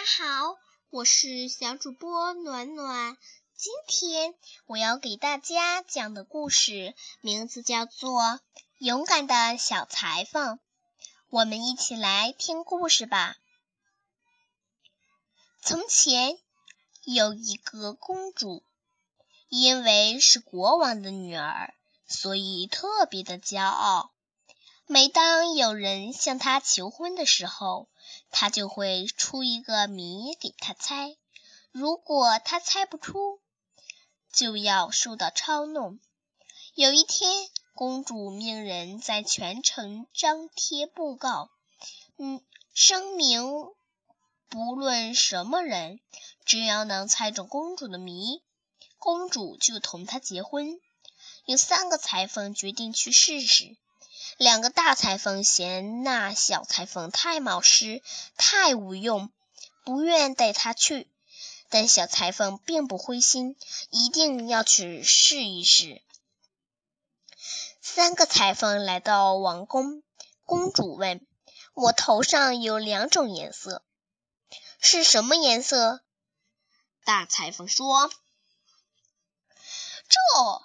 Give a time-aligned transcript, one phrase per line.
[0.00, 0.56] 大家好，
[0.88, 3.18] 我是小主播暖暖。
[3.54, 4.34] 今天
[4.64, 8.22] 我要给大家讲的故事名字叫做
[8.78, 10.56] 《勇敢的小裁缝》。
[11.28, 13.36] 我们一起来听故事吧。
[15.60, 16.38] 从前
[17.04, 18.64] 有一个公主，
[19.50, 21.74] 因为是国王的女儿，
[22.06, 24.14] 所以特别的骄傲。
[24.92, 27.86] 每当有人向她求婚的时候，
[28.32, 31.16] 她就会出一个谜给他猜。
[31.70, 33.38] 如果他猜不出，
[34.32, 36.00] 就要受到嘲弄。
[36.74, 37.32] 有一天，
[37.76, 41.50] 公主命人在全城张贴布告，
[42.16, 42.42] 嗯，
[42.74, 43.44] 声明
[44.48, 46.00] 不论什么人，
[46.44, 48.42] 只要能猜中公主的谜，
[48.98, 50.80] 公主就同他结婚。
[51.44, 53.76] 有三个裁缝决定去试试。
[54.36, 58.02] 两个大裁缝嫌那小裁缝太冒失、
[58.36, 59.30] 太无用，
[59.84, 61.10] 不愿带他去。
[61.68, 63.56] 但小裁缝并不灰心，
[63.90, 66.02] 一定要去试一试。
[67.80, 70.02] 三个裁缝来到王宫，
[70.44, 71.24] 公主问
[71.74, 73.84] ：“我头上有两种颜色，
[74.80, 76.00] 是什么颜色？”
[77.04, 78.10] 大裁缝说
[80.08, 80.18] ：“这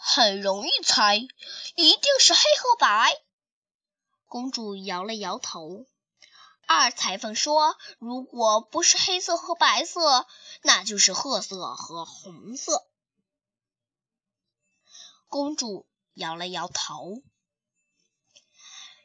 [0.00, 3.16] 很容易猜，一定是黑和白。”
[4.30, 5.86] 公主摇了摇头。
[6.64, 10.24] 二裁缝说：“如果不是黑色和白色，
[10.62, 12.86] 那就是褐色和红色。”
[15.26, 17.22] 公主摇了摇头。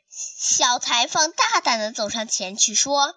[0.09, 3.15] 小裁缝大胆的走上前去说：“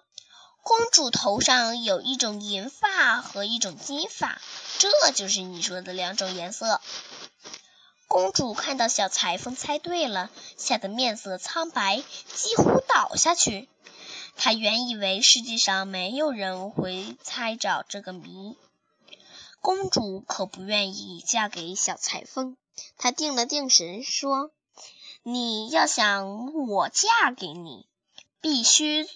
[0.65, 4.41] 公主头上有一种银发和一种金发，
[4.79, 6.81] 这就是你说的两种颜色。”
[8.09, 11.97] 公主看到小裁缝猜对了，吓得面色苍白，
[12.33, 13.69] 几乎倒下去。
[14.35, 18.57] 她原以为世界上没有人会猜着这个谜。
[19.61, 22.57] 公主可不愿意嫁给小裁缝。
[22.97, 24.49] 她定了定神，说
[25.21, 27.85] ：“你要想我嫁给你，
[28.41, 29.07] 必须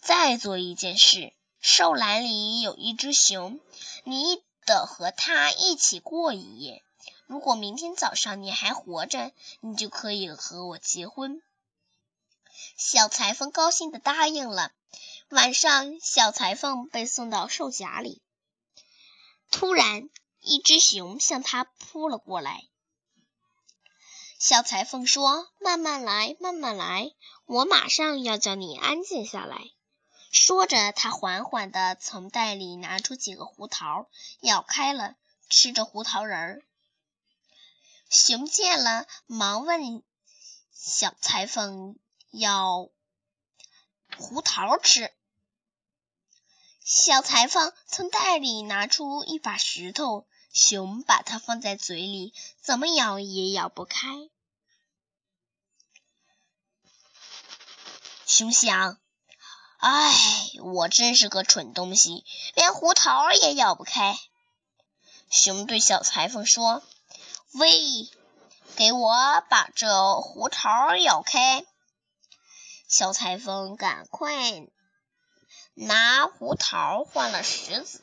[0.00, 1.32] 再做一件事。
[1.58, 3.58] 兽栏里有一只熊，
[4.04, 6.84] 你得和它一起过一夜。”
[7.26, 11.42] 如果明天早上你还活着，你就可以和我结婚。
[12.76, 14.72] 小裁缝高兴地答应了。
[15.28, 18.22] 晚上，小裁缝被送到兽夹里。
[19.50, 20.08] 突然，
[20.40, 22.64] 一只熊向他扑了过来。
[24.38, 27.10] 小裁缝说：“慢慢来，慢慢来，
[27.46, 29.70] 我马上要叫你安静下来。”
[30.30, 34.08] 说着，他缓缓地从袋里拿出几个胡桃，
[34.40, 35.16] 咬开了，
[35.48, 36.62] 吃着胡桃仁儿。
[38.08, 40.02] 熊见了，忙问
[40.72, 41.98] 小裁缝
[42.30, 42.88] 要
[44.16, 45.12] 胡桃吃。
[46.84, 54.08] 小裁缝从袋里拿出一把石头，熊把它放在嘴里，怎么咬也咬不开。
[58.24, 59.00] 熊想
[59.78, 60.14] ：“哎，
[60.62, 62.24] 我真是个蠢东西，
[62.54, 64.16] 连胡桃也咬不开。”
[65.28, 66.84] 熊对小裁缝说。
[67.54, 68.10] 喂，
[68.76, 69.10] 给我
[69.48, 71.64] 把这胡桃咬开！
[72.86, 74.66] 小裁缝赶快
[75.72, 78.02] 拿胡桃换了石子。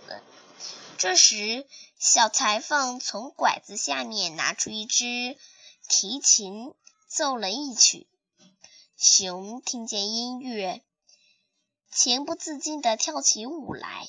[0.97, 1.67] 这时，
[1.99, 5.37] 小裁缝从拐子下面拿出一只
[5.87, 6.73] 提琴，
[7.07, 8.07] 奏了一曲。
[8.97, 10.81] 熊听见音乐，
[11.91, 14.07] 情不自禁地跳起舞来。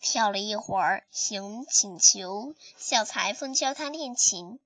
[0.00, 4.60] 跳了一会儿，熊请求小裁缝教他练琴。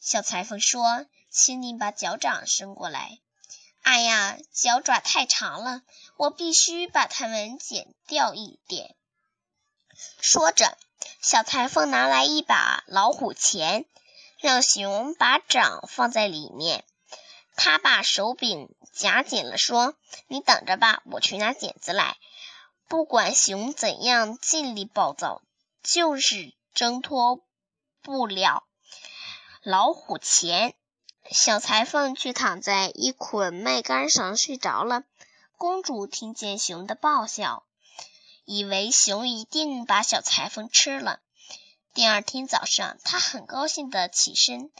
[0.00, 3.18] 小裁缝说：“请你把脚掌伸过来。”
[3.82, 5.82] 哎呀，脚爪太长了，
[6.16, 8.96] 我必须把它们剪掉一点。
[10.20, 10.78] 说着，
[11.20, 13.84] 小裁缝拿来一把老虎钳，
[14.38, 16.84] 让熊把掌放在里面。
[17.56, 19.94] 他把手柄夹紧了，说
[20.28, 22.16] ：“你等着吧，我去拿剪子来。”
[22.88, 25.42] 不管熊怎样尽力暴躁，
[25.82, 27.40] 就是挣脱
[28.02, 28.64] 不了。
[29.62, 30.72] 老虎钳，
[31.30, 35.04] 小裁缝却躺在一捆麦秆上睡着了。
[35.58, 37.66] 公主听见熊的爆笑，
[38.46, 41.20] 以为熊一定把小裁缝吃了。
[41.92, 44.70] 第二天早上，她很高兴地起身，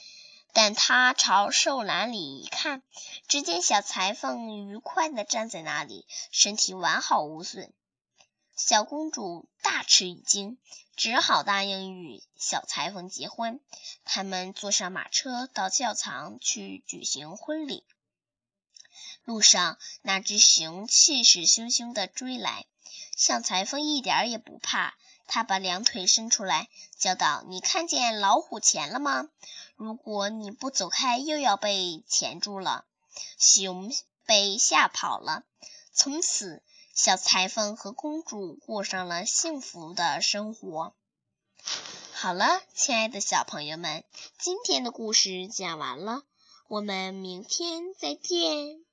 [0.54, 2.82] 但她朝兽栏里一看，
[3.28, 7.70] 只见小裁缝愉快地站在那里，身体完好无损。
[8.66, 10.58] 小公主大吃一惊，
[10.94, 13.58] 只好答应与小裁缝结婚。
[14.04, 17.84] 他们坐上马车到教堂去举行婚礼。
[19.24, 22.66] 路上，那只熊气势汹汹地追来，
[23.16, 24.94] 小裁缝一点也不怕。
[25.26, 26.68] 他把两腿伸出来，
[26.98, 29.30] 叫道：“你看见老虎钳了吗？
[29.74, 32.84] 如果你不走开，又要被钳住了。”
[33.38, 33.90] 熊
[34.26, 35.44] 被吓跑了。
[35.92, 36.62] 从此，
[36.94, 40.94] 小裁缝和公主过上了幸福的生活。
[42.12, 44.04] 好了，亲爱的小朋友们，
[44.38, 46.22] 今天的故事讲完了，
[46.68, 48.89] 我们明天再见。